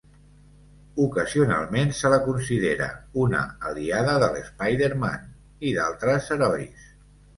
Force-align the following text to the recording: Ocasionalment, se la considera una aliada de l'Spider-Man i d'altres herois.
Ocasionalment, 1.03 1.91
se 1.99 2.11
la 2.13 2.17
considera 2.29 2.87
una 3.25 3.43
aliada 3.73 4.15
de 4.25 4.31
l'Spider-Man 4.39 5.29
i 5.71 5.75
d'altres 5.77 6.33
herois. 6.39 6.89